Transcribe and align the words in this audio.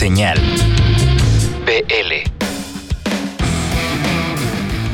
Señal 0.00 0.40
BL. 1.66 2.30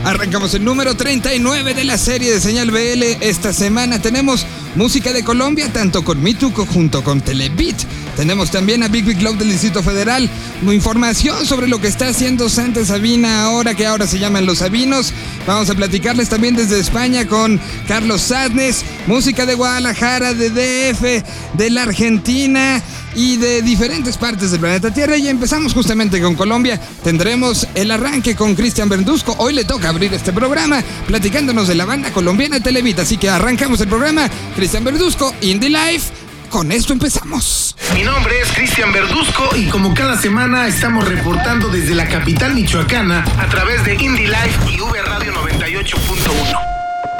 Arrancamos 0.05 0.53
el 0.55 0.65
número 0.65 0.97
39 0.97 1.75
de 1.75 1.85
la 1.85 1.97
serie 1.97 2.33
de 2.33 2.41
Señal 2.41 2.73
BL. 2.73 3.05
Esta 3.21 3.53
semana 3.53 4.03
tenemos 4.03 4.45
música 4.75 5.13
de 5.13 5.23
Colombia, 5.23 5.73
tanto 5.73 6.03
con 6.03 6.21
Mituco 6.21 6.67
junto 6.67 7.05
con 7.05 7.21
Telebit. 7.21 7.77
Tenemos 8.17 8.51
también 8.51 8.83
a 8.83 8.89
Big 8.89 9.05
Big 9.05 9.23
Love 9.23 9.39
del 9.39 9.53
Distrito 9.53 9.81
Federal. 9.81 10.29
Información 10.63 11.47
sobre 11.47 11.69
lo 11.69 11.81
que 11.81 11.87
está 11.87 12.09
haciendo 12.09 12.49
Santa 12.49 12.85
Sabina 12.85 13.45
ahora, 13.45 13.75
que 13.75 13.87
ahora 13.87 14.09
se 14.09 14.19
llaman 14.19 14.45
Los 14.45 14.59
Sabinos. 14.59 15.13
Vamos 15.47 15.71
a 15.71 15.77
platicarles 15.77 16.31
también 16.31 16.57
desde 16.57 16.81
España 16.81 17.29
con 17.29 17.61
Carlos 17.87 18.23
Sadnes. 18.23 18.85
Música 19.07 19.47
de 19.47 19.55
Guadalajara, 19.55 20.35
de 20.35 20.51
DF, 20.51 21.25
de 21.53 21.71
la 21.71 21.85
Argentina 21.85 22.83
y 23.17 23.37
de 23.39 23.63
diferentes 23.63 24.17
partes 24.17 24.53
del 24.53 24.61
planeta 24.61 24.93
Tierra. 24.93 25.17
Y 25.17 25.27
empezamos 25.29 25.75
justamente 25.75 26.21
con 26.21 26.35
Colombia. 26.35 26.81
Tendremos 27.03 27.67
el 27.75 27.91
arranque 27.91 28.37
con 28.37 28.55
Cristian 28.55 28.89
Verduzco. 28.89 29.35
Hoy 29.39 29.55
le 29.55 29.65
toca 29.65 29.89
abrir 29.89 30.15
este 30.15 30.33
programa 30.33 30.83
platicándonos 31.07 31.67
de 31.67 31.75
la 31.75 31.87
banda 31.87 32.13
colombiana 32.13 32.61
Televita. 32.61 33.03
Así 33.03 33.17
que 33.17 33.29
arrancamos 33.29 33.81
el 33.81 33.89
programa. 33.89 34.29
Cristian 34.55 34.85
Verduzco, 34.85 35.35
Indie 35.41 35.71
Life. 35.71 36.13
Con 36.51 36.71
esto 36.71 36.93
empezamos. 36.93 37.75
Mi 37.95 38.03
nombre 38.03 38.41
es 38.41 38.53
Cristian 38.53 38.93
Verduzco 38.93 39.57
y 39.57 39.67
como 39.67 39.95
cada 39.95 40.17
semana 40.17 40.69
estamos 40.69 41.09
reportando 41.09 41.69
desde 41.69 41.95
la 41.95 42.07
capital 42.09 42.55
michoacana 42.55 43.25
a 43.39 43.49
través 43.49 43.85
de 43.85 43.95
Indie 43.95 44.29
Life 44.29 44.71
y 44.71 44.81
V 44.81 45.03
Radio 45.03 45.33
98.1. 45.33 46.76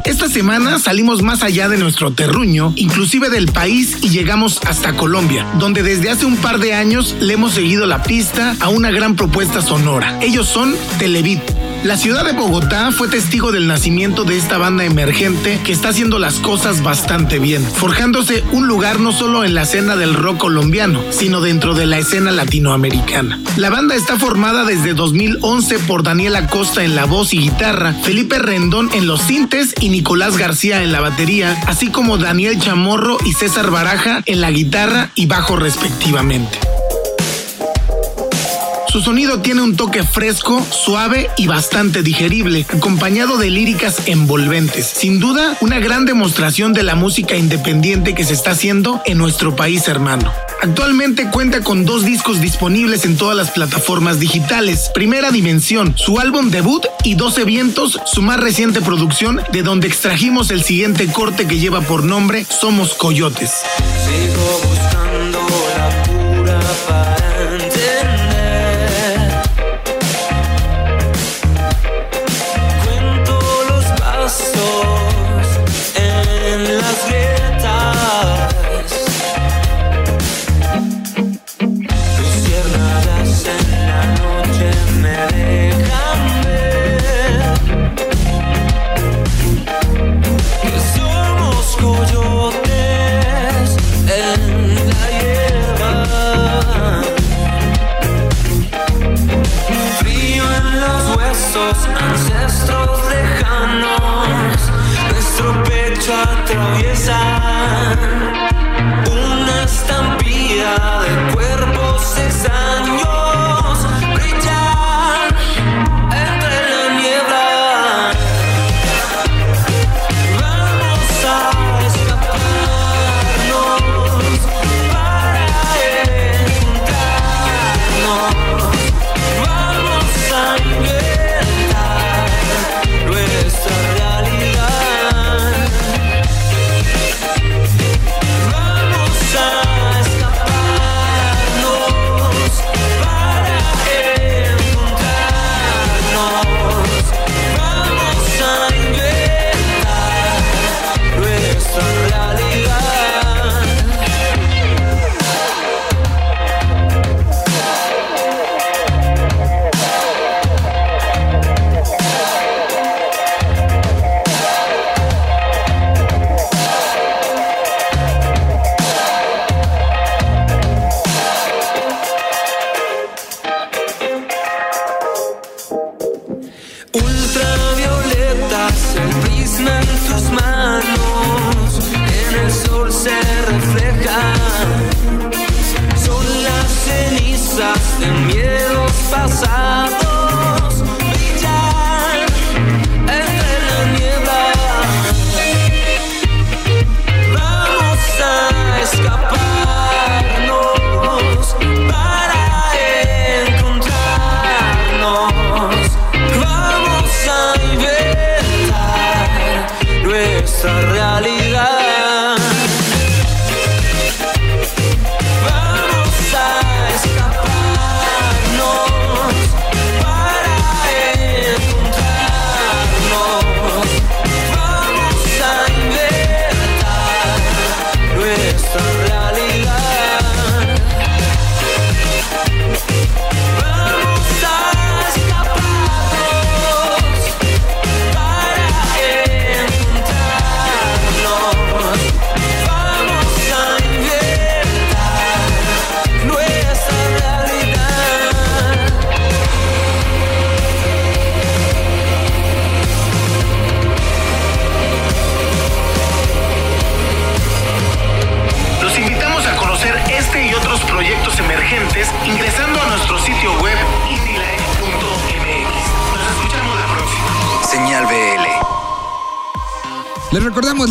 Esta 0.07 0.29
semana 0.29 0.79
salimos 0.79 1.23
más 1.23 1.43
allá 1.43 1.69
de 1.69 1.79
nuestro 1.79 2.13
terruño, 2.13 2.73
inclusive 2.77 3.29
del 3.29 3.51
país, 3.51 3.99
y 4.03 4.11
llegamos 4.11 4.61
hasta 4.65 4.97
Colombia, 4.97 5.45
donde 5.59 5.83
desde 5.83 6.11
hace 6.11 6.25
un 6.25 6.37
par 6.37 6.61
de 6.61 6.75
años 6.75 7.17
le 7.19 7.35
hemos 7.35 7.55
seguido 7.55 7.87
la 7.87 8.05
pista 8.05 8.55
a 8.61 8.69
una 8.69 8.93
gran 8.93 9.17
propuesta 9.17 9.61
sonora. 9.61 10.17
Ellos 10.23 10.47
son 10.47 10.77
Televit. 11.01 11.41
La 11.87 11.97
ciudad 11.97 12.25
de 12.25 12.33
Bogotá 12.33 12.91
fue 12.91 13.07
testigo 13.07 13.53
del 13.53 13.69
nacimiento 13.69 14.25
de 14.25 14.37
esta 14.37 14.59
banda 14.59 14.85
emergente 14.85 15.61
que 15.63 15.71
está 15.71 15.91
haciendo 15.91 16.19
las 16.19 16.41
cosas 16.41 16.83
bastante 16.83 17.39
bien, 17.39 17.63
forjándose 17.63 18.43
un 18.51 18.67
lugar 18.67 18.99
no 18.99 19.13
solo 19.13 19.45
en 19.45 19.55
la 19.55 19.63
escena 19.63 19.95
del 19.95 20.15
rock 20.15 20.39
colombiano, 20.39 21.01
sino 21.11 21.41
dentro 21.41 21.75
de 21.75 21.87
la 21.87 21.99
escena 21.99 22.33
latinoamericana. 22.33 23.39
La 23.57 23.71
banda 23.71 23.95
está 23.95 24.19
formada 24.19 24.65
desde 24.65 24.95
2011 24.95 25.79
por 25.79 26.03
Daniel 26.03 26.35
Acosta 26.35 26.83
en 26.83 26.97
la 26.97 27.05
voz 27.05 27.33
y 27.33 27.39
guitarra, 27.39 27.93
Felipe 27.93 28.41
Rendón 28.41 28.91
en 28.93 29.07
los 29.07 29.23
sintes 29.23 29.73
y 29.79 29.89
Nicolás 29.89 30.37
García 30.39 30.83
en 30.83 30.91
la 30.91 31.01
batería, 31.01 31.57
así 31.69 31.87
como 31.93 32.19
Daniel 32.19 32.59
Chamorro 32.59 33.17
y 33.25 33.33
César 33.33 33.71
Baraja 33.71 34.25
en 34.27 34.41
la 34.41 34.51
guitarra 34.51 35.13
y 35.15 35.27
bajo 35.27 35.55
respectivamente. 35.55 36.59
Su 38.97 39.03
sonido 39.03 39.41
tiene 39.41 39.61
un 39.61 39.77
toque 39.77 40.05
fresco, 40.05 40.67
suave 40.71 41.29
y 41.37 41.47
bastante 41.47 42.03
digerible, 42.03 42.65
acompañado 42.67 43.37
de 43.37 43.51
líricas 43.51 44.09
envolventes. 44.09 44.87
Sin 44.87 45.21
duda, 45.21 45.55
una 45.61 45.79
gran 45.81 46.07
demostración 46.07 46.73
de 46.73 46.83
la 46.83 46.95
música 46.95 47.37
independiente 47.37 48.15
que 48.15 48.25
se 48.25 48.33
está 48.33 48.53
haciendo 48.53 49.03
en 49.05 49.19
nuestro 49.19 49.55
país 49.55 49.87
hermano. 49.87 50.33
Actualmente 50.63 51.29
cuenta 51.31 51.61
con 51.61 51.85
dos 51.85 52.07
discos 52.07 52.41
disponibles 52.41 53.05
en 53.05 53.19
todas 53.19 53.37
las 53.37 53.51
plataformas 53.51 54.19
digitales. 54.19 54.91
Primera 54.95 55.31
Dimensión, 55.31 55.93
su 55.99 56.19
álbum 56.19 56.49
debut 56.49 56.87
y 57.05 57.17
12 57.17 57.45
Vientos, 57.45 58.01
su 58.07 58.23
más 58.23 58.41
reciente 58.41 58.81
producción, 58.81 59.43
de 59.53 59.63
donde 59.63 59.89
extrajimos 59.89 60.51
el 60.51 60.65
siguiente 60.65 61.07
corte 61.09 61.47
que 61.47 61.59
lleva 61.59 61.83
por 61.83 62.03
nombre 62.03 62.47
Somos 62.49 62.95
Coyotes. 62.95 63.57
Sigo 64.07 64.63
buscando 64.65 65.47
la 65.77 66.03
cura 66.03 66.61
para 66.89 67.16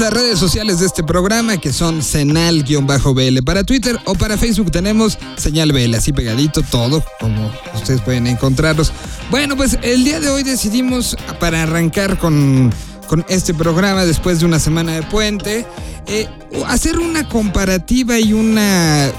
las 0.06 0.14
redes 0.14 0.38
sociales 0.38 0.80
de 0.80 0.86
este 0.86 1.04
programa 1.04 1.58
que 1.58 1.74
son 1.74 2.04
Senal-BL. 2.04 3.44
Para 3.44 3.64
Twitter 3.64 4.00
o 4.06 4.14
para 4.14 4.38
Facebook 4.38 4.70
tenemos 4.70 5.18
Señal 5.36 5.72
BL, 5.72 5.96
así 5.96 6.14
pegadito 6.14 6.62
todo, 6.62 7.04
como 7.20 7.52
ustedes 7.74 8.02
pueden 8.02 8.28
encontrarlos. 8.28 8.92
Bueno, 9.32 9.58
pues 9.58 9.80
el 9.82 10.04
día 10.04 10.20
de 10.20 10.30
hoy 10.30 10.44
decidimos, 10.44 11.18
para 11.40 11.64
arrancar 11.64 12.20
con, 12.20 12.72
con 13.08 13.26
este 13.30 13.56
programa 13.56 14.06
después 14.06 14.40
de 14.40 14.46
una 14.46 14.60
semana 14.60 14.92
de 14.92 15.02
puente, 15.02 15.66
eh, 16.06 16.30
hacer 16.68 17.00
una 17.00 17.28
comparativa 17.28 18.20
y 18.20 18.34
un 18.34 18.60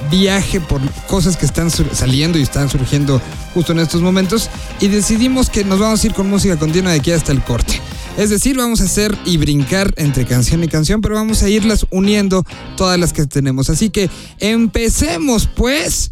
viaje 0.08 0.60
por 0.60 0.80
cosas 1.08 1.36
que 1.36 1.46
están 1.46 1.68
saliendo 1.68 2.38
y 2.38 2.42
están 2.42 2.70
surgiendo 2.70 3.20
justo 3.54 3.72
en 3.72 3.80
estos 3.80 4.02
momentos. 4.02 4.50
Y 4.78 4.86
decidimos 4.86 5.50
que 5.50 5.64
nos 5.64 5.80
vamos 5.80 6.04
a 6.04 6.06
ir 6.06 6.14
con 6.14 6.30
música 6.30 6.56
continua 6.56 6.92
de 6.92 6.98
aquí 6.98 7.10
hasta 7.10 7.32
el 7.32 7.42
corte. 7.42 7.80
Es 8.16 8.30
decir, 8.30 8.56
vamos 8.56 8.80
a 8.80 8.84
hacer 8.84 9.16
y 9.26 9.36
brincar 9.36 9.92
entre 9.96 10.24
canción 10.24 10.64
y 10.64 10.68
canción, 10.68 11.02
pero 11.02 11.16
vamos 11.16 11.42
a 11.42 11.50
irlas 11.50 11.86
uniendo 11.90 12.44
todas 12.76 12.98
las 12.98 13.12
que 13.12 13.26
tenemos. 13.26 13.68
Así 13.68 13.90
que 13.90 14.08
empecemos 14.38 15.46
pues 15.46 16.10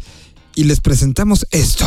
y 0.53 0.65
les 0.65 0.81
presentamos 0.81 1.47
esto. 1.51 1.85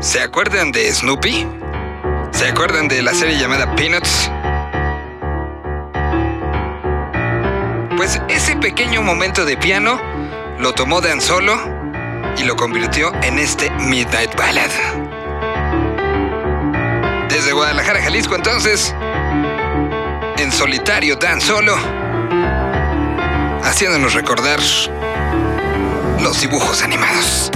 ¿Se 0.00 0.20
acuerdan 0.20 0.72
de 0.72 0.92
Snoopy? 0.94 1.46
¿Se 2.32 2.46
acuerdan 2.46 2.88
de 2.88 3.02
la 3.02 3.12
serie 3.12 3.38
llamada 3.38 3.74
Peanuts? 3.76 4.30
Pues 8.06 8.20
ese 8.28 8.54
pequeño 8.54 9.02
momento 9.02 9.44
de 9.44 9.56
piano 9.56 10.00
lo 10.60 10.72
tomó 10.74 11.00
Dan 11.00 11.20
Solo 11.20 11.58
y 12.38 12.44
lo 12.44 12.54
convirtió 12.54 13.12
en 13.24 13.40
este 13.40 13.68
Midnight 13.80 14.32
Ballad. 14.36 14.70
Desde 17.28 17.50
Guadalajara, 17.50 18.00
Jalisco, 18.00 18.36
entonces, 18.36 18.94
en 20.38 20.52
solitario 20.52 21.16
Dan 21.16 21.40
Solo, 21.40 21.76
haciéndonos 23.64 24.14
recordar 24.14 24.60
los 26.20 26.40
dibujos 26.40 26.84
animados. 26.84 27.50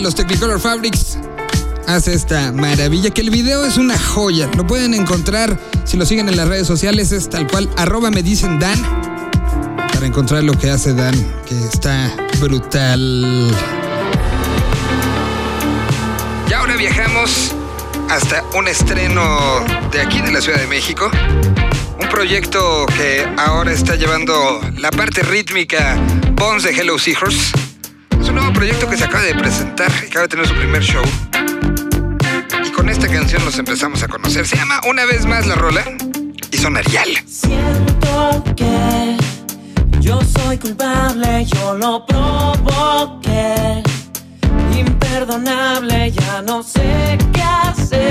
Los 0.00 0.14
Technicolor 0.14 0.60
Fabrics, 0.60 1.18
hace 1.86 2.12
esta 2.12 2.52
maravilla, 2.52 3.10
que 3.10 3.22
el 3.22 3.30
video 3.30 3.64
es 3.64 3.76
una 3.76 3.98
joya. 3.98 4.48
Lo 4.56 4.66
pueden 4.66 4.94
encontrar, 4.94 5.58
si 5.84 5.96
lo 5.96 6.04
siguen 6.04 6.28
en 6.28 6.36
las 6.36 6.48
redes 6.48 6.66
sociales, 6.66 7.12
es 7.12 7.28
tal 7.30 7.46
cual, 7.46 7.68
arroba 7.76 8.10
me 8.10 8.22
dicen 8.22 8.58
Dan, 8.58 8.78
para 9.92 10.06
encontrar 10.06 10.44
lo 10.44 10.52
que 10.58 10.70
hace 10.70 10.92
Dan, 10.92 11.14
que 11.46 11.58
está 11.58 12.14
brutal. 12.40 13.54
Y 16.48 16.52
ahora 16.52 16.76
viajamos 16.76 17.52
hasta 18.10 18.44
un 18.54 18.68
estreno 18.68 19.64
de 19.92 20.00
aquí, 20.00 20.20
de 20.20 20.32
la 20.32 20.40
Ciudad 20.40 20.58
de 20.58 20.66
México. 20.66 21.10
Un 22.00 22.08
proyecto 22.08 22.86
que 22.96 23.26
ahora 23.38 23.72
está 23.72 23.96
llevando 23.96 24.60
la 24.76 24.90
parte 24.90 25.22
rítmica 25.22 25.96
Bones 26.34 26.64
de 26.64 26.70
Hello 26.70 26.98
Seahorse. 26.98 27.65
Proyecto 28.56 28.88
que 28.88 28.96
se 28.96 29.04
acaba 29.04 29.22
de 29.22 29.34
presentar, 29.34 29.92
acaba 29.92 30.22
de 30.22 30.28
tener 30.28 30.48
su 30.48 30.54
primer 30.54 30.82
show. 30.82 31.04
Y 32.64 32.70
con 32.70 32.88
esta 32.88 33.06
canción 33.06 33.44
los 33.44 33.58
empezamos 33.58 34.02
a 34.02 34.08
conocer. 34.08 34.46
Se 34.46 34.56
llama 34.56 34.80
Una 34.88 35.04
vez 35.04 35.26
más 35.26 35.46
la 35.46 35.56
rola 35.56 35.84
y 36.50 36.56
son 36.56 36.78
Arial. 36.78 37.06
Siento 37.26 38.42
que 38.56 39.18
yo 40.00 40.22
soy 40.22 40.56
culpable, 40.56 41.44
yo 41.44 41.74
lo 41.74 42.06
provoqué. 42.06 43.82
Imperdonable, 44.74 46.10
ya 46.12 46.40
no 46.40 46.62
sé 46.62 47.18
qué 47.34 47.42
hacer. 47.42 48.05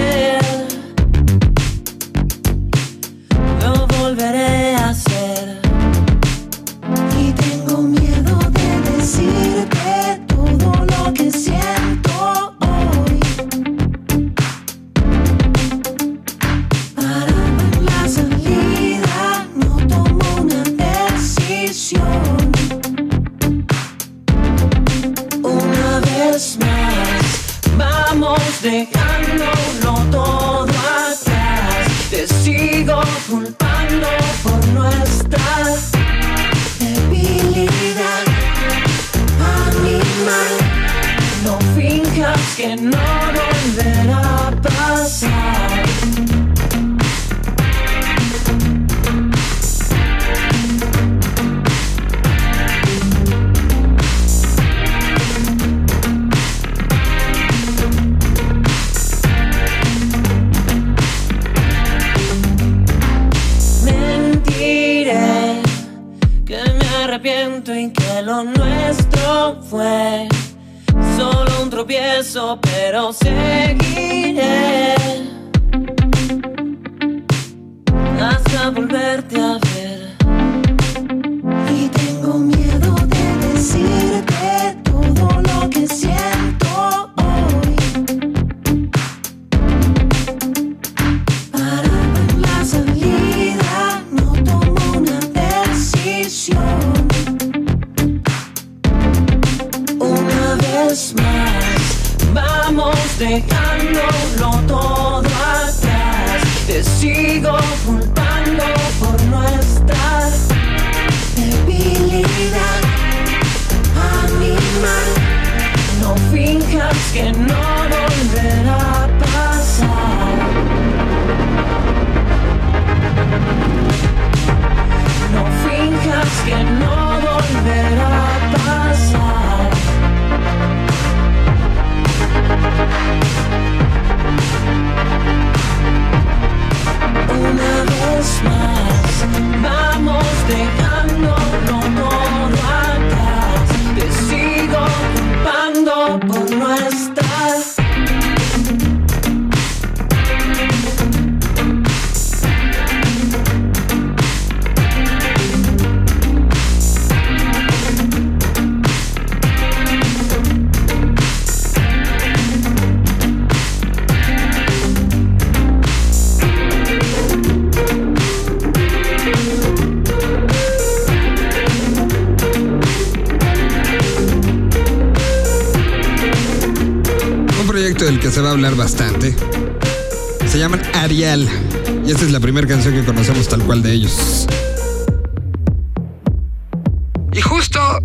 quiero 72.96 73.12
seguir. 73.12 73.85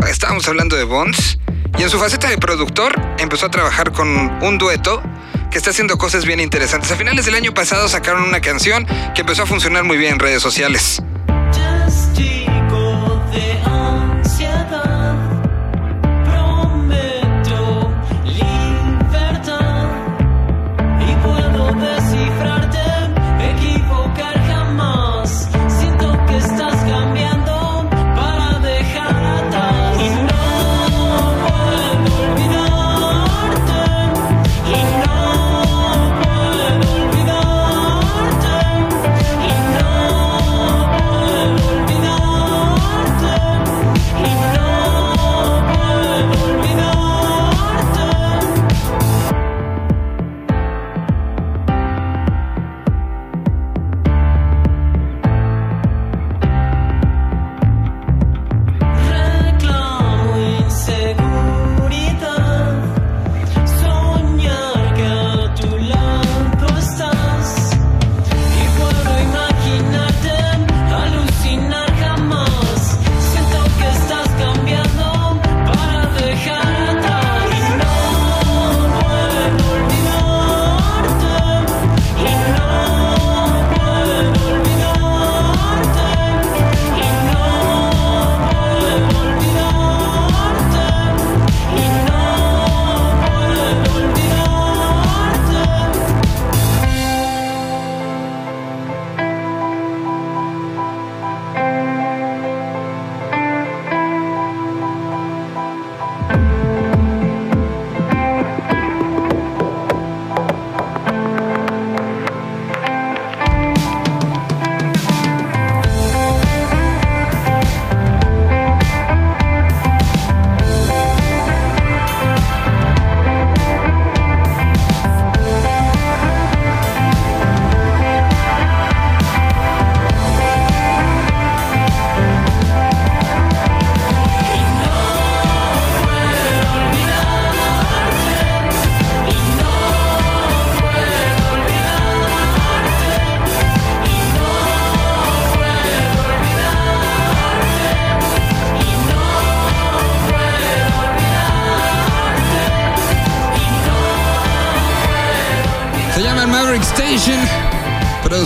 estábamos 0.09 0.47
hablando 0.49 0.77
de 0.77 0.85
Bonds, 0.85 1.39
y 1.79 1.83
en 1.83 1.91
su 1.91 1.99
faceta 1.99 2.29
de 2.29 2.39
productor 2.39 2.93
empezó 3.19 3.47
a 3.47 3.51
trabajar 3.51 3.93
con 3.93 4.09
un 4.43 4.59
dueto 4.59 5.03
que 5.51 5.59
está 5.59 5.71
haciendo 5.71 5.99
cosas 5.99 6.25
bien 6.25 6.41
interesantes. 6.41 6.91
A 6.93 6.97
finales 6.97 7.27
del 7.27 7.35
año 7.35 7.53
pasado 7.53 7.89
sacaron 7.89 8.23
una 8.23 8.41
canción 8.41 8.87
que 9.15 9.23
empezó 9.23 9.43
a 9.43 9.47
funcionar 9.47 9.85
muy 9.85 9.97
bien 9.97 10.15
en 10.15 10.19
redes 10.19 10.43
sociales. 10.43 11.03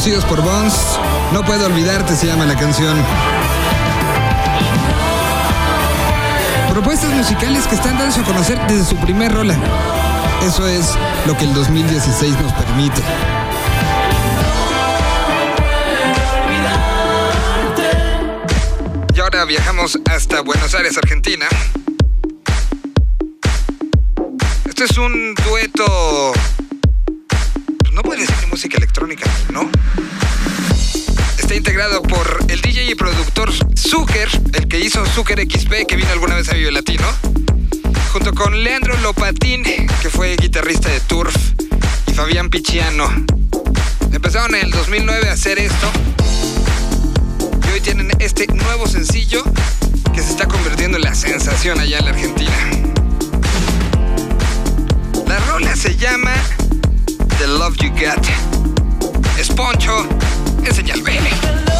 Producidos 0.05 0.25
por 0.27 0.43
Bones. 0.43 0.75
No 1.33 1.43
puedo 1.45 1.65
olvidarte, 1.65 2.15
se 2.15 2.27
llama 2.27 2.45
la 2.45 2.55
canción. 2.55 2.95
Propuestas 6.71 7.11
musicales 7.15 7.67
que 7.67 7.75
están 7.75 7.97
dándose 7.97 8.21
a 8.21 8.25
conocer 8.25 8.61
desde 8.69 8.85
su 8.85 8.97
primer 8.97 9.33
rola. 9.33 9.57
Eso 10.43 10.69
es 10.69 10.91
lo 11.27 11.35
que 11.39 11.45
el 11.45 11.55
2016 11.55 12.39
nos 12.39 12.53
permite. 12.53 13.01
Y 19.15 19.21
ahora 19.21 19.47
viajamos 19.47 19.99
hasta 20.11 20.43
Buenos 20.43 20.75
Aires, 20.75 20.99
Argentina. 20.99 21.47
Este 24.67 24.85
es 24.85 24.99
un 24.99 25.35
dueto. 25.35 26.35
No 27.95 28.03
puede 28.03 28.23
decir 28.23 28.49
música 28.51 28.77
electrónica, 28.77 29.31
¿no? 29.53 29.71
Está 31.39 31.55
integrado 31.55 32.03
por 32.03 32.45
el 32.49 32.61
DJ 32.61 32.91
y 32.91 32.95
productor 32.97 33.53
Zucker, 33.77 34.29
el 34.53 34.67
que 34.67 34.81
hizo 34.81 35.07
Zucker 35.07 35.41
XP, 35.41 35.87
que 35.87 35.95
vino 35.95 36.11
alguna 36.11 36.35
vez 36.35 36.49
a 36.49 36.55
Vive 36.55 36.73
Latino, 36.73 37.07
junto 38.13 38.35
con 38.35 38.65
Leandro 38.65 38.97
Lopatín, 38.99 39.63
que 40.03 40.11
fue 40.11 40.35
guitarrista 40.35 40.89
de 40.89 40.99
Turf, 41.03 41.37
y 42.09 42.13
Fabián 42.15 42.51
Picciano. 42.51 43.09
Empezaron 44.13 44.57
en 44.57 44.65
el 44.65 44.71
2009 44.73 45.29
a 45.29 45.33
hacer 45.35 45.61
esto, 45.61 45.93
y 47.69 47.73
hoy 47.75 47.81
tienen 47.81 48.11
este 48.19 48.49
nuevo 48.49 48.89
sencillo 48.89 49.45
que 50.13 50.21
se 50.21 50.31
está 50.31 50.49
convirtiendo 50.49 50.97
en 50.97 51.05
la 51.05 51.15
sensación 51.15 51.79
allá 51.79 51.99
en 51.99 52.05
la 52.07 52.11
Argentina. 52.11 52.71
La 55.29 55.39
rola 55.39 55.77
se 55.77 55.97
llama 55.97 56.35
The 57.39 57.47
Love 57.47 57.77
You 57.83 57.91
Got. 57.91 58.27
Es 59.39 59.49
Poncho, 59.49 60.07
en 60.65 60.75
señal 60.75 61.03
BL. 61.03 61.74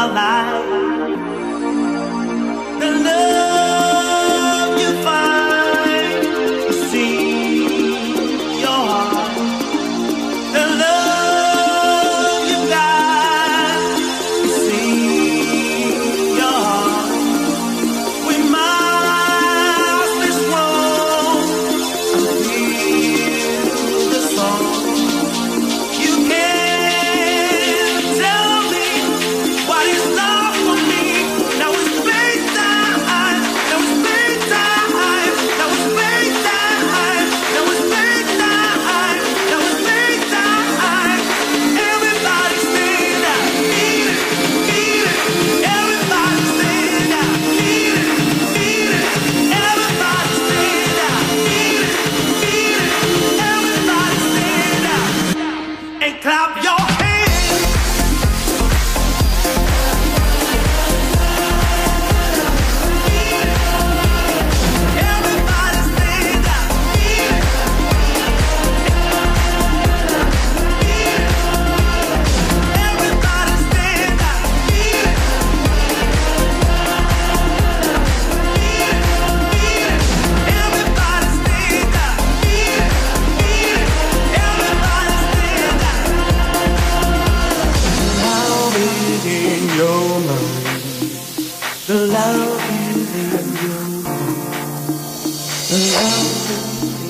Our 0.00 0.14
lives. 0.14 0.59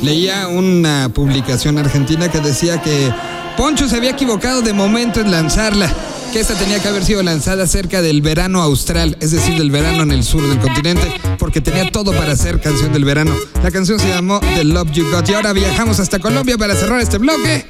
Leía 0.02 0.48
una 0.48 1.10
publicación 1.12 1.76
argentina 1.76 2.30
que 2.30 2.40
decía 2.40 2.80
que 2.80 3.12
Poncho 3.58 3.88
se 3.88 3.96
había 3.96 4.10
equivocado 4.10 4.62
de 4.62 4.72
momento 4.72 5.20
en 5.20 5.30
lanzarla, 5.30 5.92
que 6.32 6.40
esta 6.40 6.54
tenía 6.54 6.80
que 6.80 6.88
haber 6.88 7.04
sido 7.04 7.22
lanzada 7.22 7.66
cerca 7.66 8.00
del 8.00 8.22
verano 8.22 8.62
austral, 8.62 9.18
es 9.20 9.32
decir, 9.32 9.58
del 9.58 9.70
verano 9.70 10.02
en 10.02 10.12
el 10.12 10.24
sur 10.24 10.48
del 10.48 10.58
continente, 10.58 11.12
porque 11.38 11.60
tenía 11.60 11.90
todo 11.92 12.12
para 12.12 12.34
ser 12.34 12.58
canción 12.58 12.90
del 12.92 13.04
verano. 13.04 13.34
La 13.62 13.70
canción 13.70 13.98
se 14.00 14.08
llamó 14.08 14.40
The 14.40 14.64
Love 14.64 14.92
You 14.92 15.10
Got 15.10 15.28
y 15.28 15.34
ahora 15.34 15.52
viajamos 15.52 16.00
hasta 16.00 16.18
Colombia 16.20 16.56
para 16.56 16.74
cerrar 16.74 17.00
este 17.00 17.18
bloque. 17.18 17.66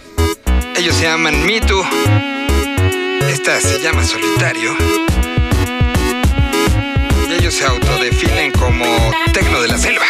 Ellos 0.76 0.94
se 0.94 1.02
llaman 1.02 1.44
Me 1.44 1.60
Too. 1.60 1.82
Esta 3.28 3.60
se 3.60 3.82
llama 3.82 4.04
Solitario. 4.04 5.09
Se 7.50 7.64
autodefinen 7.64 8.52
como 8.52 8.84
Tecno 9.32 9.60
de 9.60 9.68
la 9.68 9.76
Selva. 9.76 10.06